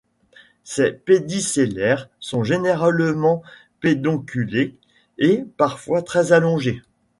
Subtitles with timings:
[0.63, 3.43] Ces pédicellaires sont généralement
[3.81, 4.75] pédonculés,
[5.19, 6.81] et parfois très allongés.